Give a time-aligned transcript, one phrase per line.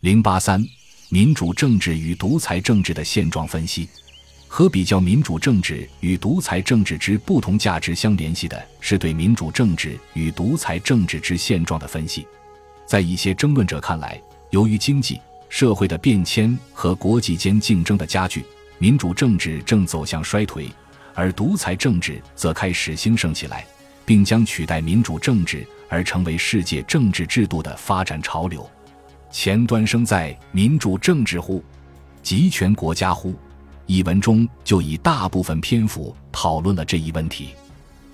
[0.00, 0.66] 零八三，
[1.10, 3.86] 民主政治与独裁政治的现状分析
[4.48, 12.26] 和比较民主政治与独裁政治之不同价值相联系的是对民主政治与独裁政治之现状的分析。
[12.86, 14.18] 在一些争论者看来，
[14.48, 18.42] 由于经济社会的变迁和国际间竞争的加剧，
[18.78, 20.66] 民主政治正走向衰退，
[21.14, 23.66] 而独裁政治则开始兴盛起来，
[24.06, 28.66] 并将取代民主政治而成为世界政治制度的发展潮流。
[29.30, 31.62] 前端生在民主政治乎？
[32.20, 33.34] 集权国家乎？
[33.86, 37.50] 一文中就以大部分篇幅讨论了这一问题。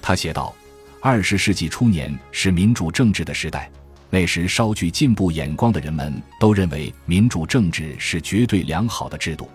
[0.02, 0.54] 他写道
[1.00, 3.70] ：“二十世纪初年是民主政治的时代。”
[4.08, 9.50] 那时稍具进步眼光的人们都认为民主政治是绝对良好的制度，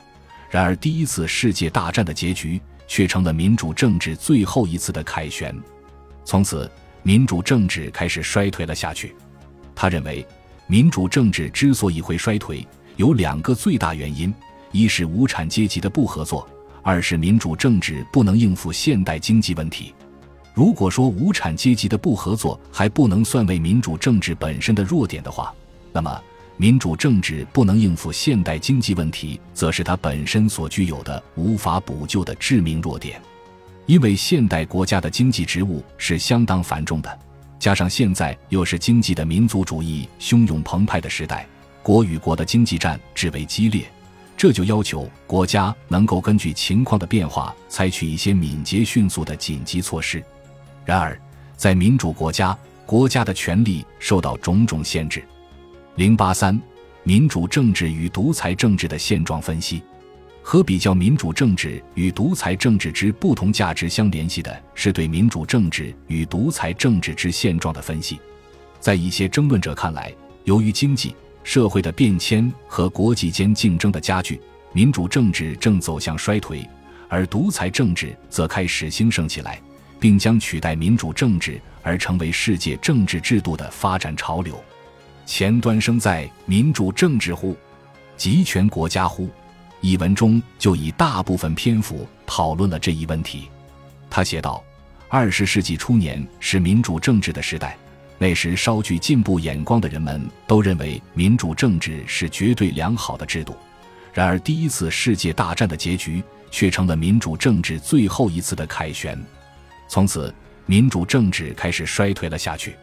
[0.50, 5.56] 然而第一次世界大战的结局却成了民主政治最后一次的凯旋，
[6.26, 6.70] 从此
[7.02, 9.16] 民主政治开始衰退了下去。
[9.74, 10.24] 他认为，
[10.72, 14.34] 民主政治之所以会衰退，有两个最大原因：
[14.72, 16.48] 一是无产阶级的不合作，
[16.82, 19.94] 二是民主政治不能应付现代经济问题。
[20.54, 25.54] 如果说无产阶级的不合作还不能算为民主政治本身的弱点的话，
[25.92, 26.22] 那么
[26.56, 33.22] 民主政治不能应付现代经济问题，则是它本身所具有的无法补救的致命弱点。
[33.88, 37.20] 因为现代国家的经济职务是相当繁重的，
[37.62, 41.46] 加上现在又是经济的民族主义汹涌澎湃的时代，
[41.84, 43.86] 国与国的经济战至为激烈，
[44.36, 50.24] 这就要求国家能够根据情况的变化，采取一些敏捷迅速的紧急措施。
[50.84, 51.16] 然而，
[51.56, 55.24] 在民主国家，国家的权力受到种种限制。
[55.98, 56.60] 零八三，
[57.04, 59.84] 民主政治与独裁政治的现状分析
[60.42, 68.20] 和比较民主政治与独裁政治之不同价值相联系的是对民主政治与独裁政治之现状的分析。
[68.80, 74.42] 在一些争论者看来，由于经济社会的变迁和国际间竞争的加剧，
[74.74, 76.68] 民主政治正走向衰退，
[77.08, 79.62] 而独裁政治则开始兴盛起来。
[80.02, 84.60] 并将取代民主政治而成为世界政治制度的发展潮流。
[85.28, 87.56] 前端生在民主政治乎？
[88.18, 89.30] 集权国家乎？
[89.82, 93.50] 一文中就以大部分篇幅讨论了这一问题。
[94.10, 94.64] 他写道
[95.10, 97.76] ：“二十世纪初年是民主政治的时代，
[98.18, 103.56] 那时稍具进步眼光的人们都认为民主政治是绝对良好的制度。
[104.14, 109.20] 然而第一次世界大战的结局却成了民主政治最后一次的凯旋。”
[109.90, 110.34] 从此，
[110.66, 112.76] 民主政治开始衰退了下去。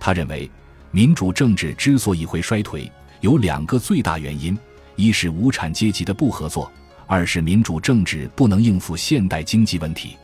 [0.00, 0.50] 他认为，
[0.90, 4.58] 民主政治之所以会衰退，有两个最大原因：
[5.02, 6.70] 一是无产阶级的不合作，
[7.08, 10.16] 二是民主政治不能应付现代经济问题。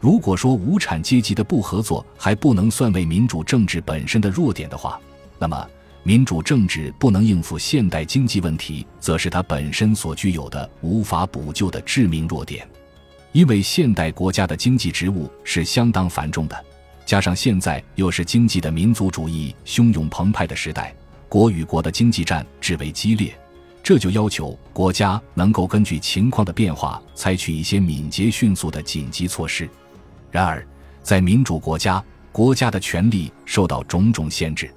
[0.00, 4.98] 如果说无产阶级的不合作还不能算为民主政治本身的弱点的话，
[5.38, 5.68] 那么
[6.04, 12.66] 民主政治不能应付现代经济问题，则是它本身所具有的无法补救的致命弱点。
[13.32, 16.64] 因为现代国家的经济职务是相当繁重的，
[17.04, 20.94] 加上现在又是经济的民族主义汹涌澎湃的时代，
[21.28, 23.36] 国与国的经济战至为激烈，
[23.84, 29.68] 这就要求国家能够根据情况的变化，采取一些敏捷迅速的紧急措施。
[30.30, 30.66] 然而，
[31.02, 32.02] 在民主国家，
[32.32, 34.74] 国家的权力受到种种限制。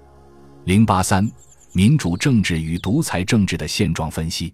[0.65, 1.25] 零八三，
[1.71, 4.53] 民主政治与独裁政治的现状分析。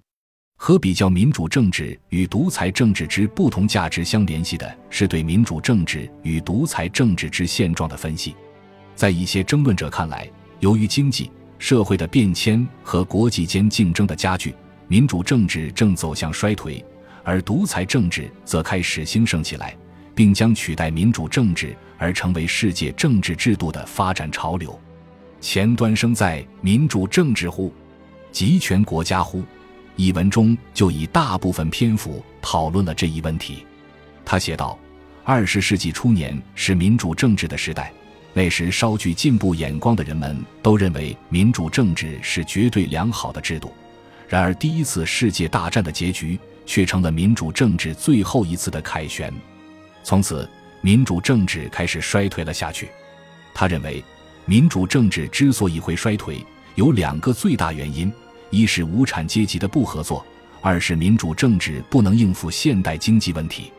[0.55, 8.35] 和比较民主政治与独裁政治之不同价值相联系的是对民主政治与独裁政治之现状的分析。
[8.95, 11.31] 在一些争论者看来，由于经济
[11.63, 14.53] 社会的变迁和国际间竞争的加剧，
[14.90, 16.84] 民主政治正走向衰退，
[17.24, 19.74] 而独裁政治则开始兴盛起来，
[20.13, 24.78] 并将取代民主政治而成为世界政治制度的发展潮流。
[25.40, 27.74] 前端生在民主政治乎？
[28.30, 29.41] 集权国家乎？
[29.95, 33.66] 一文中就以大部分篇幅讨论了这一问题。
[34.25, 34.78] 他写道
[35.24, 37.94] ：“二十世纪初年是民主政治的时代，
[38.33, 43.71] 那时稍具进步眼光的人们都认为民主政治是绝对良好的制度。
[44.27, 49.31] 然而第一次世界大战的结局却成了民主政治最后一次的凯旋。
[50.03, 50.50] 从此，
[50.81, 52.89] 民主政治开始衰退了下去。
[53.53, 54.03] 他认为，
[54.45, 56.44] 民主政治之所以会衰退，
[56.75, 58.12] 有两个最大原因。”
[58.50, 60.24] 一是无产阶级的不合作，
[60.62, 63.74] 二是民主政治不能应付现代经济问题。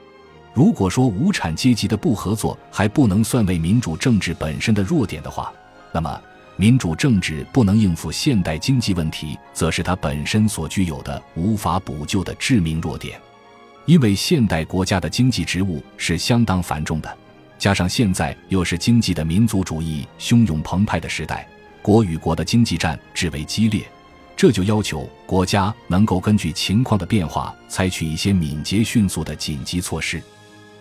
[0.54, 5.52] 如果说无产阶级的不合作还不能算为民主政治本身的弱点的话，
[5.92, 6.20] 那么
[6.56, 13.20] 民主政治不能应付现代经济问题，则是它本身所具有的无法补救的致命弱点。
[13.84, 17.18] 因为现代国家的经济职务是相当繁重的，
[17.58, 21.46] 加上现在又是经济的民族主义汹涌澎湃的时代，
[21.82, 23.84] 国与国的经济战至为激烈。
[24.36, 30.22] 这就要求国家能够根据情况的变化，采取一些敏捷迅速的紧急措施。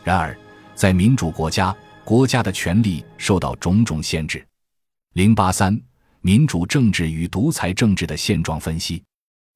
[0.03, 0.37] 然而，
[0.75, 4.45] 在民主国家，国家的权力受到种种限制。
[5.13, 5.79] 零八三，
[6.21, 9.01] 民主政治与独裁政治的现状分析。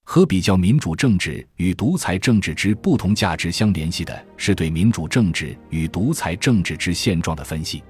[0.10, 7.84] 和比较民主政治与独裁政治之不同价值相联系的是对民主政治与独裁政治之现状的分析。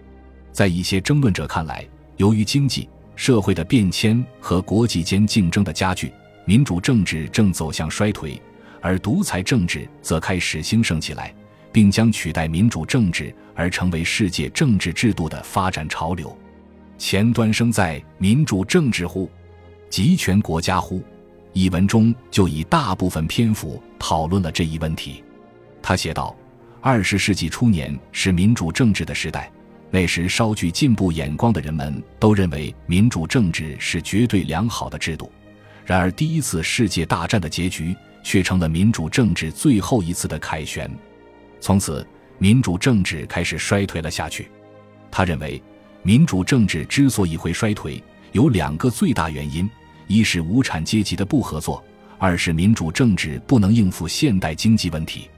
[0.52, 6.12] 在一些争论者看来，由于经济社会的变迁和国际间竞争的加剧，
[6.44, 8.42] 民主政治正走向衰退，
[8.82, 11.32] 而独裁政治则开始兴盛起来，
[11.72, 16.36] 并将取代民主政治而成为世界政治制度的发展潮流。
[16.98, 19.30] 前端生在民主政治乎？
[19.90, 21.04] 集权国家乎？
[21.54, 25.24] 一文中就以大部分篇幅讨论了这一问题。
[25.82, 26.36] 他写道
[26.82, 29.52] ：“二十世纪初年是民主政治的时代，
[29.90, 35.32] 那时稍具进步眼光的人们都认为民主政治是绝对良好的制度。
[35.86, 40.92] 然而，第一次世界大战的结局却成了民主政治最后一次的凯旋。
[41.60, 42.06] 从此，
[42.38, 44.50] 民主政治开始衰退了下去。”
[45.12, 45.62] 他认为，
[46.04, 48.02] 民主政治之所以会衰退，
[48.32, 49.70] 有两个最大原因。
[50.08, 51.84] 一是无产阶级的不合作，
[52.18, 55.30] 二是民主政治不能应付现代经济问题。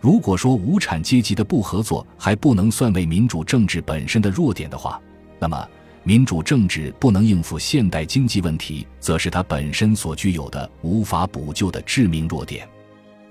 [0.00, 5.00] 如果说无产阶级的不合作还不能算为民主政治本身的弱点的话，
[5.38, 5.68] 那么
[6.02, 12.68] 民主政治不能应付现代经济问题，则是它本身所具有的无法补救的致命弱点。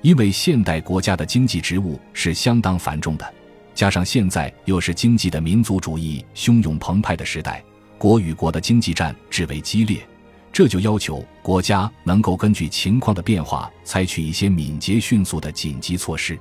[0.02, 3.34] 因为现代国家的经济职务是相当繁重的，
[3.74, 7.64] 加上现在又是经济的民族主义汹涌澎湃的时代，
[7.98, 10.00] 国与国的经济战至为激烈。
[10.54, 16.40] 这就要求国家能够根据情况的变化，采取一些敏捷迅速的紧急措施。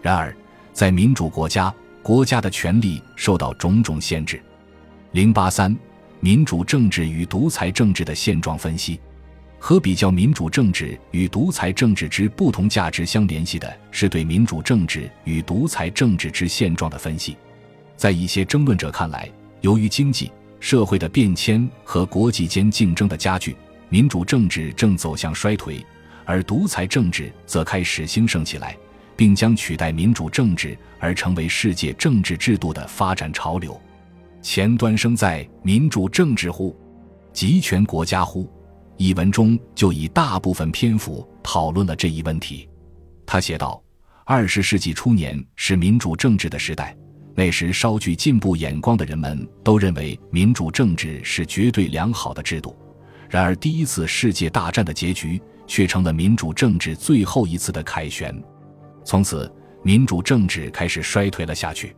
[0.00, 0.36] 然而，
[0.72, 4.40] 在民主国家，国家的权力受到种种限制。
[5.12, 5.76] 零八三，
[6.20, 9.00] 民主政治与独裁政治的现状分析。
[9.58, 17.36] 和比较民主政治与独裁政治之不同价值相联系的是对民主政治与独裁政治之现状的分析。
[17.96, 20.30] 在一些争论者看来，由于经济。
[20.60, 23.54] 社会的变迁和国际间竞争的加剧，
[23.90, 25.80] 民主政治正走向衰退，
[26.24, 28.76] 而独裁政治则开始兴盛起来，
[29.14, 33.80] 并将取代民主政治而成为世界政治制度的发展潮流。
[34.42, 36.76] 前端生在民主政治乎？
[37.32, 38.50] 集权国家乎？
[38.98, 42.68] 一文中就以大部分篇幅讨论了这一问题。
[43.24, 43.82] 他写道
[44.26, 46.94] ：“二十世纪初年是民主政治的时代。”
[47.36, 52.76] 那时稍具进步眼光的人们都认为民主政治是绝对良好的制度。
[53.30, 58.34] 然而，第一次世界大战的结局却成了民主政治最后一次的凯旋。
[59.04, 59.48] 从此，
[59.84, 61.94] 民主政治开始衰退了下去。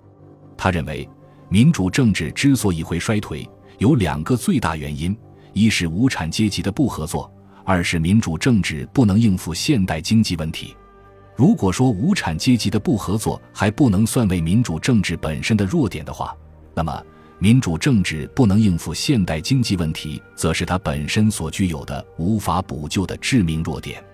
[0.59, 1.09] 他认为，
[1.49, 3.49] 民主政治之所以会衰退，
[3.79, 5.17] 有两个最大原因：
[5.53, 7.31] 一是无产阶级的不合作，
[7.65, 10.77] 二是民主政治不能应付现代经济问题。
[11.37, 16.37] 如果说无产阶级的不合作还不能算为民主政治本身的弱点的话，
[16.75, 17.03] 那么
[17.39, 24.05] 民主政治不能应付现代经济问题，则是它本身所具有的无法补救的致命弱点。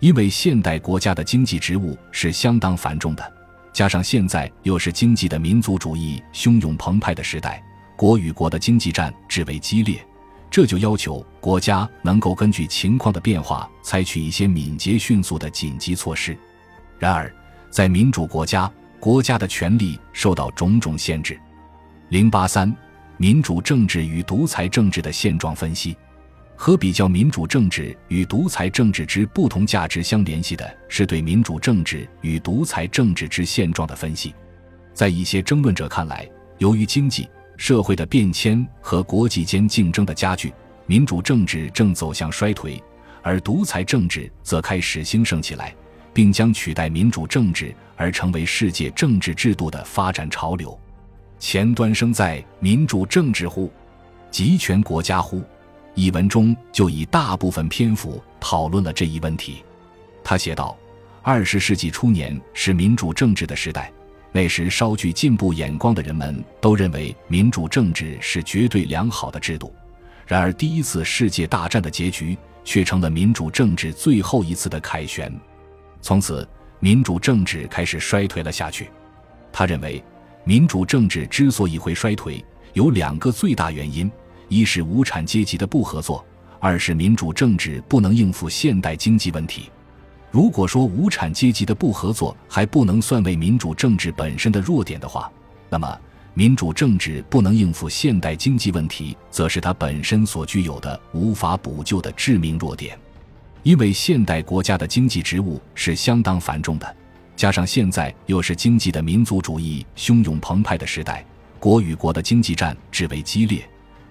[0.00, 3.32] 因为现代国家的经济职务是相当繁重的，
[3.72, 7.62] 加上现在又是经济的民族主义汹涌澎湃的时代，
[7.96, 10.04] 国与国的经济战至为激烈，
[10.52, 16.36] 这就要求国家能够根据情况的变化，采取一些敏捷迅速的紧急措施。
[16.98, 17.34] 然而，
[17.70, 21.40] 在民主国家，国家的权力受到种种限制。
[22.10, 22.70] 零八三，
[23.16, 25.96] 民主政治与独裁政治的现状分析。
[26.54, 34.34] 和比较民主政治与独裁政治之不同价值相联系的是对民主政治与独裁政治之现状的分析。
[34.92, 36.28] 在一些争论者看来，
[36.58, 37.26] 由于经济
[37.62, 40.52] 社会的变迁和国际间竞争的加剧，
[40.84, 42.82] 民主政治正走向衰退，
[43.22, 45.72] 而独裁政治则开始兴盛起来。
[46.12, 50.76] 并将取代民主政治而成为世界政治制度的发展潮流。
[51.38, 53.72] 前端生在民主政治乎？
[54.28, 55.40] 集权国家乎？
[55.94, 59.62] 一文中就以大部分篇幅讨论了这一问题。
[60.24, 60.76] 他写道
[61.22, 63.92] ：“二十世纪初年是民主政治的时代，
[64.32, 69.72] 那时稍具进步眼光的人们都认为民主政治是绝对良好的制度。
[70.26, 75.30] 然而，第一次世界大战的结局却成了民主政治最后一次的凯旋。”
[76.00, 76.48] 从此，
[76.80, 78.88] 民主政治开始衰退了下去。
[79.52, 80.02] 他认为，
[80.44, 84.10] 民主政治之所以会衰退，有两个最大原因：
[84.48, 86.24] 一是无产阶级的不合作，
[86.58, 89.70] 二是民主政治不能应付现代经济问题。
[90.32, 95.30] 如果说无产阶级的不合作还不能算为民主政治本身的弱点的话，
[95.68, 96.00] 那么
[96.32, 102.98] 民主政治不能应付现代经济问题，则是它本身所具有的无法补救的致命弱点。
[103.62, 106.96] 因为现代国家的经济职务是相当繁重的，
[107.36, 111.22] 加上现在又是经济的民族主义汹涌澎湃的时代，
[111.60, 113.62] 国与国的经济战至为激烈，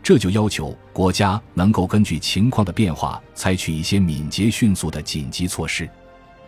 [0.03, 5.89] 这就要求国家能够根据情况的变化，采取一些敏捷迅速的紧急措施。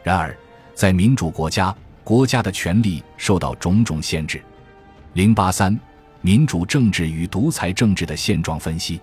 [0.03, 0.37] 然而，
[0.75, 4.43] 在民主国家，国家的权力受到种种限制。
[5.13, 5.79] 零八三，
[6.21, 8.99] 民主政治与独裁政治的现状分析，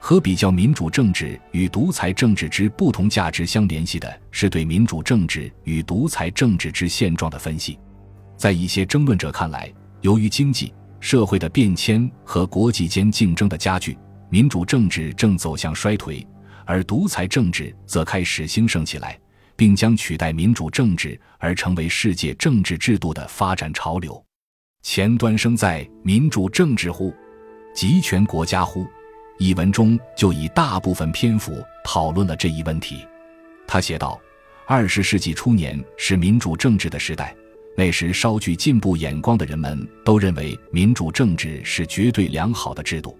[0.00, 7.78] 和比较民主政治与独裁政治之不同价值相联系的是对民主政治与独裁政治之现状的分析。
[8.36, 13.96] 在一些争论者看来，由于经济社会的变迁和国际间竞争的加剧，
[14.28, 16.26] 民主政治正走向衰退，
[16.64, 19.16] 而独裁政治则开始兴盛起来。
[19.62, 24.20] 并将取代民主政治而成为世界政治制度的发展潮流。
[24.82, 27.14] 前端生在民主政治乎？
[27.72, 28.84] 集权国家乎？
[29.38, 33.06] 一文中就以大部分篇幅讨论了这一问题。
[33.64, 34.20] 他写道
[34.66, 37.32] ：“二十世纪初年是民主政治的时代，
[37.76, 43.16] 那时稍具进步眼光的人们都认为民主政治是绝对良好的制度。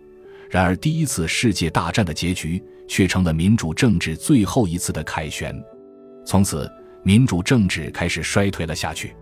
[0.51, 5.57] 然而，第一次世界大战的结局却成了民主政治最后一次的凯旋。”
[6.25, 6.71] 从此，
[7.03, 9.15] 民主政治开始衰退了下去。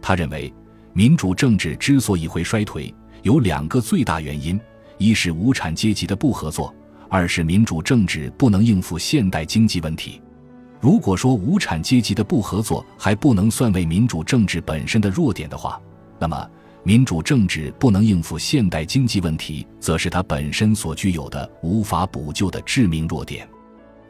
[0.00, 0.52] 他认为，
[0.92, 4.58] 民主政治之所以会衰退，有两个最大原因：
[4.96, 6.72] 一是无产阶级的不合作；
[7.08, 10.20] 二是民主政治不能应付现代经济问题。
[10.80, 15.80] 如果说无产阶级的不合作还不能算为民主政治本身的弱点的话，
[16.18, 16.50] 那么
[16.84, 23.46] 民主政治不能应付现代经济问题，则是它本身所具有的无法补救的致命弱点。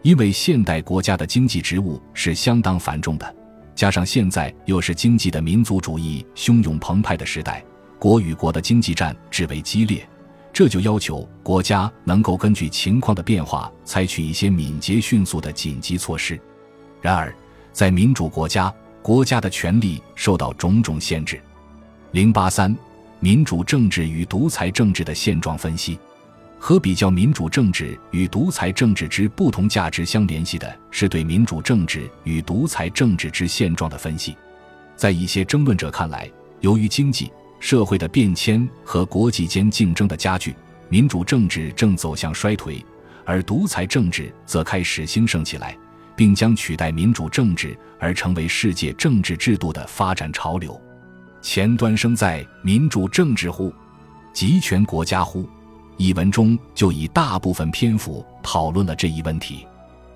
[0.02, 3.36] 因为现代国家的经济职务是相当繁重的，
[3.74, 7.64] 加上现在又是经济的民族主义汹涌澎湃的时代，
[7.98, 10.08] 国与国的经济战至为激烈，
[10.52, 16.40] 这就要求国家能够根据情况的变化，采取一些敏捷迅速的紧急措施。
[17.02, 17.34] 然而，
[17.72, 21.40] 在民主国家，国家的权力受到种种限制。
[22.12, 22.74] 零八三，
[23.20, 25.98] 民主政治与独裁政治的现状分析。
[26.58, 34.36] 和比较民主政治与独裁政治之不同价值相联系的是对民主政治与独裁政治之现状的分析。
[34.96, 40.54] 在一些争论者看来，由于经济社会的变迁和国际间竞争的加剧，
[40.88, 42.84] 民主政治正走向衰退，
[43.24, 45.76] 而独裁政治则开始兴盛起来，
[46.16, 50.80] 并将取代民主政治而成为世界政治制度的发展潮流。
[51.40, 53.72] 前端生在民主政治乎？
[54.32, 55.48] 集权国家乎？
[55.98, 59.66] 一文中就以大部分篇幅讨论了这一问题。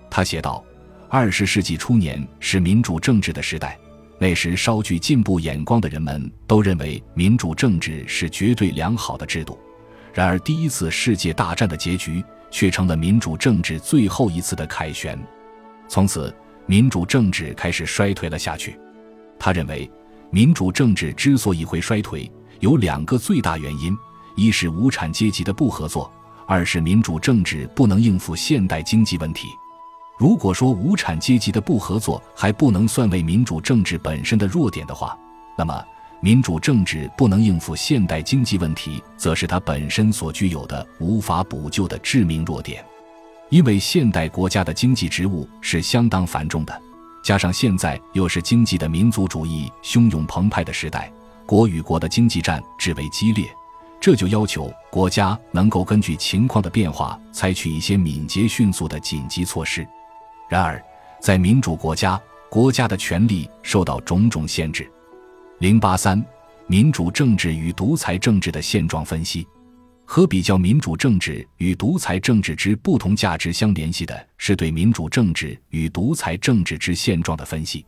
[0.09, 0.65] 他写道
[1.11, 3.77] ：“二十世纪初年是民主政治的时代，
[4.17, 9.59] 那时稍具进步眼光的人们都认为民主政治是绝对良好的制度。
[10.15, 15.19] 然而，第一次世界大战的结局却成了民主政治最后一次的凯旋。
[15.89, 16.33] 从此，
[16.67, 18.79] 民主政治开始衰退了下去。
[19.37, 19.91] 他认为，
[20.31, 23.93] 民主政治之所以会衰退，有两个最大原因。”
[24.35, 26.11] 一是无产阶级的不合作，
[26.47, 29.49] 二是民主政治不能应付现代经济问题。
[30.19, 35.19] 如果说无产阶级的不合作还不能算为民主政治本身的弱点的话，
[35.59, 35.85] 那么
[36.21, 42.85] 民主政治不能应付现代经济问题，则是它本身所具有的无法补救的致命弱点。
[43.49, 46.83] 因为现代国家的经济职务是相当繁重的，
[47.25, 51.13] 加上现在又是经济的民族主义汹涌澎湃的时代，
[51.45, 53.53] 国与国的经济战至为激烈。
[54.03, 59.87] 这就要求国家能够根据情况的变化，采取一些敏捷迅速的紧急措施。
[60.51, 60.85] 然而，
[61.21, 64.91] 在民主国家，国家的权力受到种种限制。
[65.61, 66.21] 零八三，
[66.67, 69.47] 民主政治与独裁政治的现状分析，
[70.05, 77.87] 和比较民主政治与独裁政治之不同价值相联系的是对民主政治与独裁政治之现状的分析。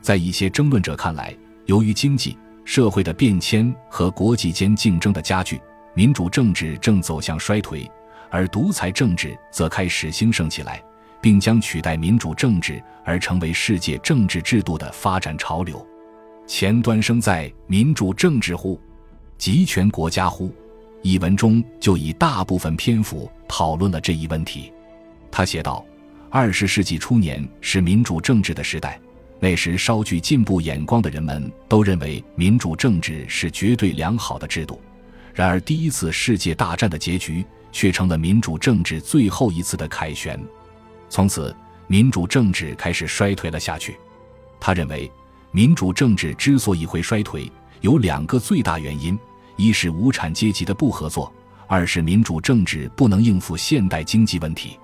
[0.00, 1.36] 在一些争论者看来，
[1.66, 5.60] 由于经济社会的变迁和国际间竞争的加剧，
[5.94, 7.90] 民主政治正走向衰退，
[8.30, 10.82] 而独裁政治则开始兴盛起来，
[11.20, 15.84] 并将取代民主政治而成为世界政治制度的发展潮流。
[16.46, 18.80] 前端生在民主政治乎？
[19.36, 20.54] 集权国家乎？
[21.02, 24.72] 一文中就以大部分篇幅讨论了这一问题。
[25.30, 25.84] 他写道
[26.28, 29.00] ：“二十世纪初年是民主政治的时代。”
[29.42, 34.80] 那时稍具进步眼光的人们都认为民主政治是绝对良好的制度。
[35.32, 40.38] 然而，第一次世界大战的结局却成了民主政治最后一次的凯旋。
[41.08, 41.56] 从此，
[41.86, 43.96] 民主政治开始衰退了下去。
[44.60, 45.10] 他认为，
[45.52, 49.18] 民主政治之所以会衰退，有两个最大原因：
[49.56, 51.32] 一是无产阶级的不合作，
[51.66, 54.78] 二是民主政治不能应付现代经济问题。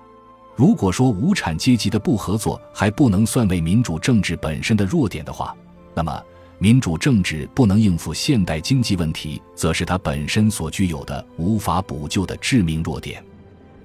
[0.57, 5.55] 如果说无产阶级的不合作还不能算为民主政治本身的弱点的话，
[5.93, 6.19] 那么
[6.57, 13.23] 民主政治不能应付现代经济问题，则是它本身所具有的无法补救的致命弱点。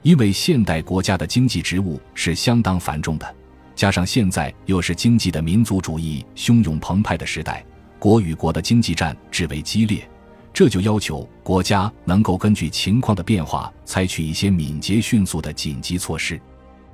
[0.00, 3.34] 因为现代国家的经济职务是相当繁重的，
[3.76, 7.62] 加上现在又是经济的民族主义汹涌澎湃的时代，
[7.98, 10.08] 国与国的经济战至为激烈。
[10.54, 16.40] 这就要求国家能够根据情况的变化，采取一些敏捷迅速的紧急措施。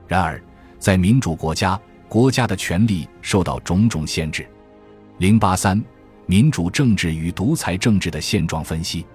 [0.08, 0.42] 然而，
[0.80, 4.44] 在民主国家，国家的权力受到种种限制。
[5.18, 5.80] 零八三，
[6.26, 9.06] 民主政治与独裁政治的现状分析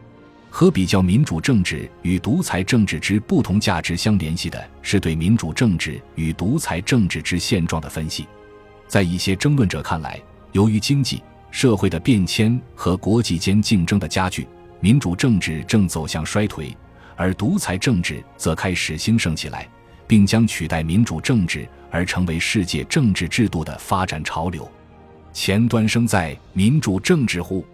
[0.49, 8.27] 和比较民主政治与独裁政治之不同价值相联系的是对民主政治与独裁政治之现状的分析。
[8.87, 10.21] 在一些争论者看来，
[10.53, 11.21] 由于经济。
[11.55, 14.47] 社会的变迁和国际间竞争的加剧，
[14.79, 16.75] 民主政治正走向衰退，
[17.15, 19.69] 而独裁政治则开始兴盛起来，
[20.07, 24.69] 并将取代民主政治而成为世界政治制度的发展潮流。
[25.31, 27.65] 前端生在民主政治乎？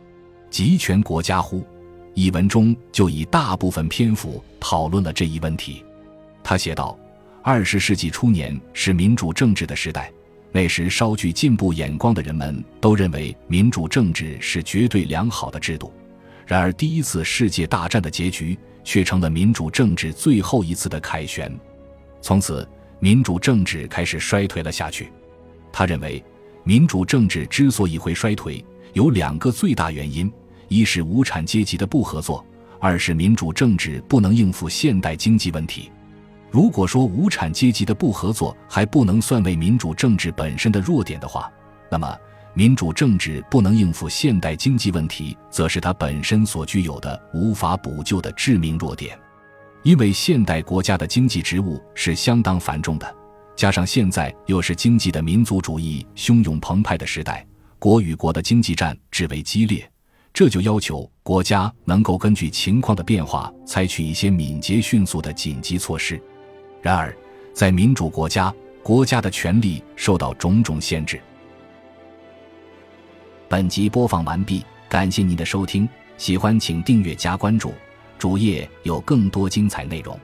[0.50, 1.66] 集权国家乎？
[2.14, 5.84] 一文中就以大部分篇幅讨论了这一问题。
[6.44, 6.98] 他写道
[7.44, 10.12] ：“二十世纪初年是民主政治的时代。”
[10.52, 15.94] 那时稍具进步眼光的人们都认为民主政治是绝对良好的制度，
[16.48, 21.56] 然而第一次世界大战的结局却成了民主政治最后一次的凯旋，
[22.22, 22.68] 从此
[23.00, 25.12] 民主政治开始衰退了下去。
[25.72, 26.24] 他认为，
[26.64, 30.32] 民主政治之所以会衰退，有两个最大原因：
[30.68, 32.46] 一是无产阶级的不合作，
[32.80, 35.92] 二是民主政治不能应付现代经济问题。
[36.52, 41.52] 如果说无产阶级的不合作还不能算为民主政治本身的弱点的话，
[41.92, 42.18] 那么
[42.56, 49.18] 民主政治不能应付现代经济问题，则是它本身所具有的无法补救的致命弱点。
[49.84, 53.16] 因为现代国家的经济职务是相当繁重的，
[53.56, 57.46] 加上现在又是经济的民族主义汹涌澎湃的时代，
[57.78, 59.90] 国与国的经济战至为激烈，
[60.34, 66.22] 这就要求国家能够根据情况的变化，采取一些敏捷迅速的紧急措施。
[66.82, 67.16] 然而，
[67.54, 71.20] 在民主国家，国家的权力受到种种限制。
[73.48, 75.88] 本集播放完毕，感谢您的收听，
[76.18, 77.74] 喜欢请订阅加关注，
[78.20, 80.20] 主页有更多精彩内容。